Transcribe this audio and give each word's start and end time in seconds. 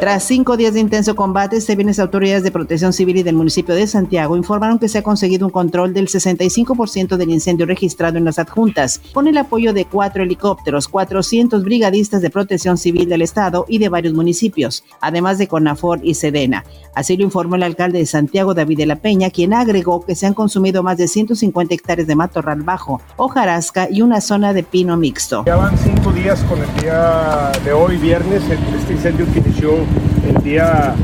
Tras 0.00 0.22
cinco 0.22 0.56
días 0.56 0.74
de 0.74 0.80
intenso 0.80 1.16
combate, 1.16 1.56
este 1.56 1.74
viernes 1.74 1.98
autoridades 1.98 2.44
de 2.44 2.52
protección 2.52 2.92
civil 2.92 3.16
y 3.16 3.24
del 3.24 3.34
municipio 3.34 3.74
de 3.74 3.84
Santiago 3.88 4.36
informaron 4.36 4.78
que 4.78 4.88
se 4.88 4.98
ha 4.98 5.02
conseguido 5.02 5.44
un 5.44 5.50
control 5.50 5.92
del 5.92 6.06
65% 6.06 7.16
del 7.16 7.30
incendio 7.30 7.66
registrado 7.66 8.16
en 8.16 8.24
las 8.24 8.38
adjuntas, 8.38 9.00
con 9.12 9.26
el 9.26 9.36
apoyo 9.36 9.72
de 9.72 9.86
cuatro 9.86 10.22
helicópteros, 10.22 10.86
400 10.86 11.64
brigadistas 11.64 12.22
de 12.22 12.30
protección 12.30 12.78
civil 12.78 13.08
del 13.08 13.22
estado 13.22 13.64
y 13.66 13.78
de 13.78 13.88
varios 13.88 14.14
municipios, 14.14 14.84
además 15.00 15.36
de 15.36 15.48
Conafor 15.48 15.98
y 16.04 16.14
Sedena. 16.14 16.64
Así 16.94 17.16
lo 17.16 17.24
informó 17.24 17.56
el 17.56 17.64
alcalde 17.64 17.98
de 17.98 18.06
Santiago, 18.06 18.54
David 18.54 18.78
de 18.78 18.86
la 18.86 18.96
Peña, 18.96 19.30
quien 19.30 19.52
agregó 19.52 20.06
que 20.06 20.14
se 20.14 20.26
han 20.26 20.34
consumido 20.34 20.84
más 20.84 20.96
de 20.96 21.08
150 21.08 21.74
hectáreas 21.74 22.06
de 22.06 22.14
matorral 22.14 22.62
bajo, 22.62 23.00
hojarasca 23.16 23.88
y 23.90 24.02
una 24.02 24.20
zona 24.20 24.52
de 24.52 24.62
pino 24.62 24.96
mixto. 24.96 25.44
Ya 25.44 25.56
van 25.56 25.76
cinco 25.76 26.12
días 26.12 26.40
con 26.44 26.60
el 26.60 26.72
día 26.80 27.50
de 27.64 27.72
hoy, 27.72 27.96
viernes, 27.96 28.44
este 28.48 28.92
incendio 28.92 29.26
inició 29.34 29.87
el 30.26 30.42
día 30.42 30.94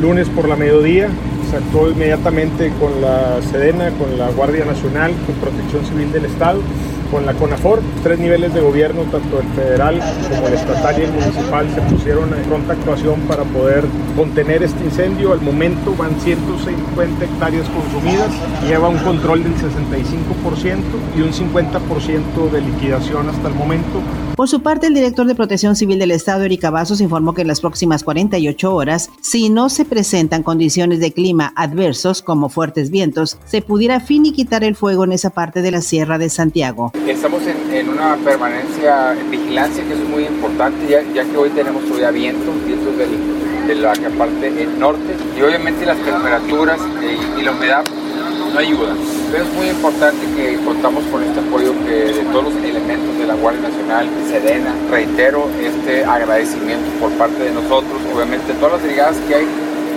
lunes 0.00 0.28
por 0.28 0.48
la 0.48 0.56
mediodía. 0.56 1.08
Se 1.50 1.56
actuó 1.56 1.90
inmediatamente 1.90 2.72
con 2.78 3.00
la 3.00 3.40
Sedena, 3.42 3.90
con 3.92 4.18
la 4.18 4.30
Guardia 4.30 4.64
Nacional, 4.64 5.12
con 5.26 5.34
Protección 5.36 5.84
Civil 5.86 6.12
del 6.12 6.26
Estado 6.26 6.60
con 7.10 7.24
la 7.24 7.34
CONAFOR, 7.34 7.80
tres 8.02 8.18
niveles 8.18 8.52
de 8.52 8.60
gobierno, 8.60 9.02
tanto 9.04 9.40
el 9.40 9.48
federal 9.48 10.00
como 10.28 10.48
el 10.48 10.54
estatal 10.54 10.98
y 10.98 11.02
el 11.04 11.12
municipal, 11.12 11.66
se 11.74 11.80
pusieron 11.82 12.34
en 12.34 12.42
pronta 12.44 12.74
actuación 12.74 13.20
para 13.22 13.44
poder 13.44 13.84
contener 14.16 14.62
este 14.62 14.84
incendio. 14.84 15.32
Al 15.32 15.40
momento 15.40 15.94
van 15.96 16.18
150 16.20 17.24
hectáreas 17.24 17.66
consumidas, 17.68 18.30
lleva 18.66 18.88
un 18.88 18.98
control 18.98 19.42
del 19.42 19.54
65% 19.54 20.82
y 21.16 21.20
un 21.22 21.32
50% 21.32 22.50
de 22.50 22.60
liquidación 22.60 23.28
hasta 23.28 23.48
el 23.48 23.54
momento. 23.54 24.02
Por 24.38 24.48
su 24.48 24.62
parte, 24.62 24.86
el 24.86 24.94
director 24.94 25.26
de 25.26 25.34
Protección 25.34 25.74
Civil 25.74 25.98
del 25.98 26.12
Estado, 26.12 26.44
Erika 26.44 26.70
Vasos, 26.70 27.00
informó 27.00 27.34
que 27.34 27.42
en 27.42 27.48
las 27.48 27.60
próximas 27.60 28.04
48 28.04 28.72
horas, 28.72 29.10
si 29.20 29.48
no 29.48 29.68
se 29.68 29.84
presentan 29.84 30.44
condiciones 30.44 31.00
de 31.00 31.10
clima 31.10 31.52
adversos 31.56 32.22
como 32.22 32.48
fuertes 32.48 32.90
vientos, 32.90 33.36
se 33.46 33.62
pudiera 33.62 33.98
finiquitar 33.98 34.62
el 34.62 34.76
fuego 34.76 35.02
en 35.02 35.10
esa 35.10 35.30
parte 35.30 35.60
de 35.60 35.72
la 35.72 35.80
Sierra 35.80 36.18
de 36.18 36.30
Santiago. 36.30 36.92
Estamos 37.08 37.42
en, 37.72 37.88
una 37.88 38.14
permanencia 38.18 39.20
en 39.20 39.28
vigilancia 39.28 39.82
que 39.82 39.94
es 39.94 40.08
muy 40.08 40.26
importante, 40.26 40.86
ya, 40.88 41.24
que 41.24 41.36
hoy 41.36 41.50
tenemos 41.50 41.84
todavía 41.86 42.12
vientos, 42.12 42.54
vientos 42.64 42.96
de 42.96 43.74
la 43.74 43.92
parte 44.16 44.68
norte 44.78 45.16
y 45.36 45.42
obviamente 45.42 45.84
las 45.84 45.98
temperaturas 45.98 46.78
y, 47.36 47.42
la 47.42 47.50
humedad 47.50 47.84
no 48.52 48.58
ayudan. 48.58 48.96
Pero 49.30 49.44
es 49.44 49.52
muy 49.54 49.68
importante 49.68 50.26
que 50.36 50.56
contamos 50.64 51.04
con 51.12 51.22
este 51.22 51.40
apoyo 51.40 51.72
que 51.84 52.12
de 52.12 52.24
todos 52.32 52.52
los 52.52 52.56
elementos 52.64 53.18
de 53.18 53.26
la 53.26 53.34
Guardia 53.34 53.68
Nacional, 53.68 54.08
Sedena. 54.28 54.74
Reitero 54.90 55.48
este 55.60 56.04
agradecimiento 56.04 56.90
por 57.00 57.10
parte 57.12 57.42
de 57.44 57.50
nosotros, 57.50 58.00
obviamente 58.14 58.52
todas 58.54 58.74
las 58.74 58.82
brigadas 58.82 59.16
que 59.28 59.34
hay, 59.34 59.46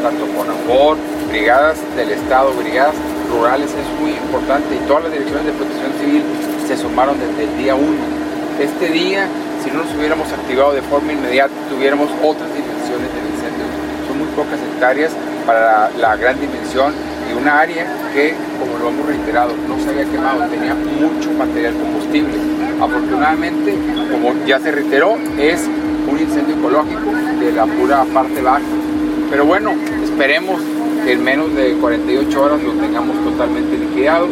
tanto 0.03 0.25
con 0.35 0.49
AFOR, 0.49 0.97
brigadas 1.29 1.77
del 1.95 2.11
Estado, 2.11 2.51
brigadas 2.53 2.95
rurales, 3.31 3.69
es 3.71 4.01
muy 4.01 4.11
importante 4.11 4.75
y 4.75 4.79
todas 4.87 5.03
las 5.03 5.11
direcciones 5.13 5.45
de 5.45 5.51
protección 5.53 5.91
civil 5.99 6.23
se 6.67 6.77
sumaron 6.77 7.15
desde 7.19 7.43
el 7.43 7.57
día 7.57 7.75
1. 7.75 7.85
Este 8.59 8.89
día, 8.89 9.27
si 9.63 9.71
no 9.71 9.83
nos 9.83 9.95
hubiéramos 9.95 10.31
activado 10.31 10.73
de 10.73 10.81
forma 10.81 11.13
inmediata, 11.13 11.53
tuviéramos 11.69 12.09
otras 12.21 12.49
dimensiones 12.53 13.07
del 13.15 13.25
incendio. 13.31 13.65
Son 14.07 14.17
muy 14.19 14.27
pocas 14.35 14.59
hectáreas 14.59 15.11
para 15.45 15.89
la, 15.97 16.15
gran 16.17 16.39
dimensión 16.39 16.93
y 17.29 17.33
una 17.33 17.59
área 17.59 17.87
que, 18.13 18.33
como 18.59 18.77
lo 18.77 18.89
hemos 18.89 19.05
reiterado, 19.05 19.53
no 19.67 19.79
se 19.79 19.89
había 19.89 20.05
quemado, 20.05 20.47
tenía 20.49 20.75
mucho 20.75 21.31
material 21.31 21.73
combustible. 21.75 22.33
Afortunadamente, 22.81 23.75
como 24.11 24.33
ya 24.45 24.59
se 24.59 24.71
reiteró, 24.71 25.17
es 25.37 25.67
un 26.09 26.19
incendio 26.19 26.55
ecológico 26.55 27.11
de 27.39 27.51
la 27.51 27.65
pura 27.65 28.03
parte 28.05 28.41
baja. 28.41 28.61
Pero 29.29 29.45
bueno, 29.45 29.73
esperemos 30.03 30.61
que 31.05 31.13
en 31.13 31.23
menos 31.23 31.53
de 31.55 31.73
48 31.73 32.41
horas 32.41 32.61
lo 32.61 32.73
tengamos 32.73 33.23
totalmente 33.23 33.77
liquidado. 33.77 34.27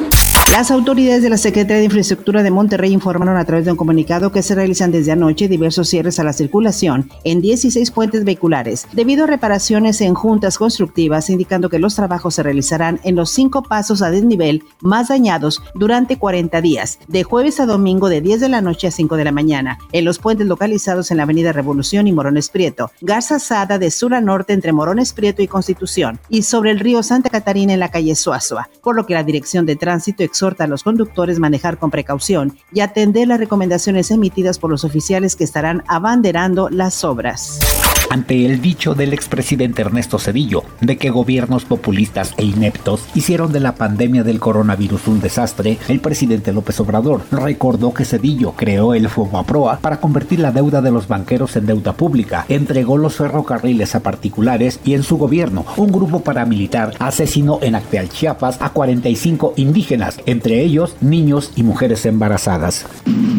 Las 0.51 0.71
autoridades 0.71 1.21
de 1.21 1.29
la 1.29 1.37
Secretaría 1.37 1.77
de 1.77 1.85
Infraestructura 1.85 2.41
de 2.41 2.49
Monterrey 2.49 2.91
informaron 2.91 3.37
a 3.37 3.45
través 3.45 3.65
de 3.65 3.71
un 3.71 3.77
comunicado 3.77 4.31
que 4.31 4.41
se 4.41 4.55
realizan 4.55 4.91
desde 4.91 5.11
anoche 5.11 5.47
diversos 5.47 5.87
cierres 5.87 6.19
a 6.19 6.23
la 6.23 6.33
circulación 6.33 7.07
en 7.23 7.39
16 7.39 7.91
puentes 7.91 8.25
vehiculares 8.25 8.87
debido 8.91 9.25
a 9.25 9.27
reparaciones 9.27 10.01
en 10.01 10.15
juntas 10.15 10.57
constructivas, 10.57 11.29
indicando 11.29 11.69
que 11.69 11.77
los 11.77 11.93
trabajos 11.93 12.33
se 12.33 12.41
realizarán 12.41 12.99
en 13.03 13.15
los 13.15 13.29
cinco 13.29 13.61
pasos 13.61 14.01
a 14.01 14.09
desnivel 14.09 14.63
más 14.81 15.09
dañados 15.09 15.61
durante 15.75 16.17
40 16.17 16.61
días, 16.61 16.97
de 17.07 17.23
jueves 17.23 17.59
a 17.59 17.67
domingo 17.67 18.09
de 18.09 18.21
10 18.21 18.41
de 18.41 18.49
la 18.49 18.61
noche 18.61 18.87
a 18.87 18.91
5 18.91 19.17
de 19.17 19.25
la 19.25 19.31
mañana, 19.31 19.77
en 19.91 20.03
los 20.03 20.17
puentes 20.17 20.47
localizados 20.47 21.11
en 21.11 21.17
la 21.17 21.23
Avenida 21.23 21.53
Revolución 21.53 22.07
y 22.07 22.11
Morones 22.11 22.49
Prieto, 22.49 22.89
Garza 23.01 23.37
Sada 23.37 23.77
de 23.77 23.91
sur 23.91 24.15
a 24.15 24.19
norte 24.19 24.53
entre 24.53 24.73
Morones 24.73 25.13
Prieto 25.13 25.43
y 25.43 25.47
Constitución, 25.47 26.19
y 26.27 26.41
sobre 26.41 26.71
el 26.71 26.79
río 26.79 27.03
Santa 27.03 27.29
Catarina 27.29 27.73
en 27.73 27.79
la 27.79 27.91
calle 27.91 28.15
Suazua, 28.15 28.67
por 28.81 28.95
lo 28.95 29.05
que 29.05 29.13
la 29.13 29.23
Dirección 29.23 29.67
de 29.67 29.75
Tránsito 29.75 30.23
exhorta 30.39 30.63
a 30.63 30.67
los 30.67 30.83
conductores 30.83 31.37
manejar 31.37 31.77
con 31.77 31.91
precaución 31.91 32.57
y 32.71 32.79
atender 32.79 33.27
las 33.27 33.39
recomendaciones 33.39 34.09
emitidas 34.09 34.57
por 34.57 34.69
los 34.69 34.85
oficiales 34.85 35.35
que 35.35 35.43
estarán 35.43 35.83
abanderando 35.87 36.69
las 36.69 37.03
obras 37.03 37.59
ante 38.09 38.45
el 38.45 38.61
dicho 38.61 38.95
del 38.95 39.13
expresidente 39.13 39.81
Ernesto 39.81 40.19
Cedillo 40.19 40.63
de 40.81 40.97
que 40.97 41.09
gobiernos 41.09 41.65
populistas 41.65 42.33
e 42.37 42.45
ineptos 42.45 43.05
hicieron 43.15 43.51
de 43.51 43.59
la 43.59 43.75
pandemia 43.75 44.23
del 44.23 44.39
coronavirus 44.39 45.07
un 45.07 45.21
desastre, 45.21 45.77
el 45.87 45.99
presidente 45.99 46.51
López 46.51 46.79
Obrador 46.79 47.21
recordó 47.31 47.93
que 47.93 48.05
Cedillo 48.05 48.53
creó 48.53 48.93
el 48.93 49.09
FOBAPROA 49.09 49.79
para 49.79 49.99
convertir 49.99 50.39
la 50.39 50.51
deuda 50.51 50.81
de 50.81 50.91
los 50.91 51.07
banqueros 51.07 51.55
en 51.55 51.65
deuda 51.65 51.93
pública, 51.93 52.45
entregó 52.49 52.97
los 52.97 53.15
ferrocarriles 53.15 53.95
a 53.95 54.01
particulares 54.01 54.79
y 54.83 54.93
en 54.93 55.03
su 55.03 55.17
gobierno 55.17 55.65
un 55.77 55.91
grupo 55.91 56.21
paramilitar 56.21 56.93
asesinó 56.99 57.59
en 57.61 57.75
Acteal 57.75 58.09
Chiapas 58.09 58.61
a 58.61 58.69
45 58.69 59.53
indígenas, 59.57 60.19
entre 60.25 60.61
ellos 60.61 60.95
niños 61.01 61.51
y 61.55 61.63
mujeres 61.63 62.05
embarazadas. 62.05 62.85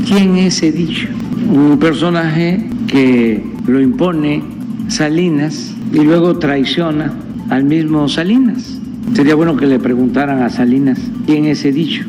¿Quién 0.06 0.36
es 0.36 0.60
Cedillo? 0.60 1.08
Un 1.50 1.78
personaje 1.78 2.64
que 2.86 3.42
lo 3.66 3.80
impone 3.80 4.59
Salinas 4.90 5.72
y 5.92 6.00
luego 6.00 6.38
traiciona 6.38 7.14
al 7.48 7.64
mismo 7.64 8.08
Salinas. 8.08 8.78
Sería 9.14 9.34
bueno 9.34 9.56
que 9.56 9.66
le 9.66 9.78
preguntaran 9.78 10.42
a 10.42 10.50
Salinas 10.50 10.98
quién 11.26 11.46
es 11.46 11.60
ese 11.60 11.72
dicho. 11.72 12.02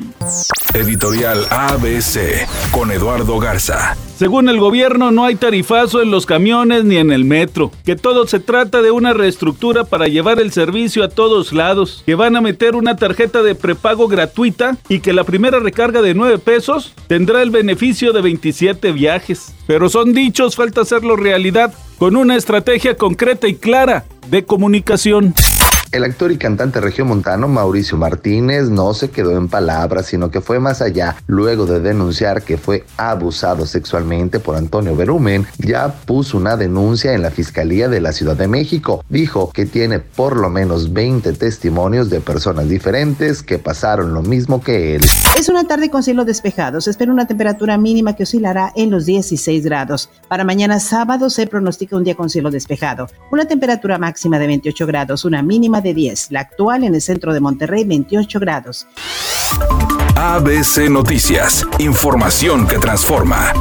Editorial 0.73 1.45
ABC 1.49 2.47
con 2.71 2.91
Eduardo 2.91 3.39
Garza. 3.39 3.95
Según 4.15 4.49
el 4.49 4.59
gobierno, 4.59 5.11
no 5.11 5.25
hay 5.25 5.35
tarifazo 5.35 6.01
en 6.01 6.11
los 6.11 6.25
camiones 6.25 6.83
ni 6.83 6.97
en 6.97 7.11
el 7.11 7.25
metro, 7.25 7.71
que 7.85 7.95
todo 7.95 8.25
se 8.27 8.39
trata 8.39 8.81
de 8.81 8.91
una 8.91 9.13
reestructura 9.13 9.83
para 9.83 10.07
llevar 10.07 10.39
el 10.39 10.51
servicio 10.51 11.03
a 11.03 11.09
todos 11.09 11.53
lados, 11.53 12.03
que 12.05 12.15
van 12.15 12.35
a 12.35 12.41
meter 12.41 12.75
una 12.75 12.95
tarjeta 12.95 13.43
de 13.43 13.55
prepago 13.55 14.07
gratuita 14.07 14.77
y 14.89 14.99
que 14.99 15.13
la 15.13 15.23
primera 15.23 15.59
recarga 15.59 16.01
de 16.01 16.13
9 16.13 16.37
pesos 16.39 16.93
tendrá 17.07 17.41
el 17.41 17.51
beneficio 17.51 18.13
de 18.13 18.21
27 18.21 18.91
viajes. 18.91 19.53
Pero 19.67 19.89
son 19.89 20.13
dichos, 20.13 20.55
falta 20.55 20.81
hacerlo 20.81 21.15
realidad 21.15 21.73
con 22.01 22.15
una 22.15 22.35
estrategia 22.35 22.97
concreta 22.97 23.47
y 23.47 23.53
clara 23.53 24.05
de 24.27 24.43
comunicación. 24.43 25.35
El 25.91 26.05
actor 26.05 26.31
y 26.31 26.37
cantante 26.37 26.79
regiomontano 26.79 27.49
Mauricio 27.49 27.97
Martínez 27.97 28.69
no 28.69 28.93
se 28.93 29.09
quedó 29.09 29.35
en 29.35 29.49
palabras, 29.49 30.05
sino 30.05 30.31
que 30.31 30.39
fue 30.39 30.57
más 30.57 30.81
allá. 30.81 31.17
Luego 31.27 31.65
de 31.65 31.81
denunciar 31.81 32.43
que 32.43 32.57
fue 32.57 32.85
abusado 32.95 33.65
sexualmente 33.65 34.39
por 34.39 34.55
Antonio 34.55 34.95
Berumen, 34.95 35.45
ya 35.57 35.93
puso 36.05 36.37
una 36.37 36.55
denuncia 36.55 37.11
en 37.11 37.21
la 37.21 37.29
Fiscalía 37.29 37.89
de 37.89 37.99
la 37.99 38.13
Ciudad 38.13 38.37
de 38.37 38.47
México. 38.47 39.03
Dijo 39.09 39.51
que 39.51 39.65
tiene 39.65 39.99
por 39.99 40.37
lo 40.37 40.49
menos 40.49 40.93
20 40.93 41.33
testimonios 41.33 42.09
de 42.09 42.21
personas 42.21 42.69
diferentes 42.69 43.43
que 43.43 43.59
pasaron 43.59 44.13
lo 44.13 44.21
mismo 44.21 44.61
que 44.63 44.95
él. 44.95 45.01
Es 45.37 45.49
una 45.49 45.65
tarde 45.65 45.89
con 45.89 46.03
cielo 46.03 46.23
despejado. 46.23 46.79
Se 46.79 46.89
espera 46.89 47.11
una 47.11 47.27
temperatura 47.27 47.77
mínima 47.77 48.15
que 48.15 48.23
oscilará 48.23 48.71
en 48.77 48.91
los 48.91 49.05
16 49.05 49.65
grados. 49.65 50.09
Para 50.29 50.45
mañana 50.45 50.79
sábado 50.79 51.29
se 51.29 51.47
pronostica 51.47 51.97
un 51.97 52.05
día 52.05 52.15
con 52.15 52.29
cielo 52.29 52.49
despejado. 52.49 53.07
Una 53.29 53.43
temperatura 53.43 53.97
máxima 53.97 54.39
de 54.39 54.47
28 54.47 54.87
grados, 54.87 55.25
una 55.25 55.41
de 55.81 55.93
10, 55.93 56.31
la 56.31 56.41
actual 56.41 56.83
en 56.83 56.95
el 56.95 57.01
centro 57.01 57.33
de 57.33 57.39
Monterrey 57.39 57.83
28 57.83 58.39
grados. 58.39 58.87
ABC 60.15 60.89
Noticias, 60.89 61.65
información 61.79 62.67
que 62.67 62.77
transforma. 62.77 63.53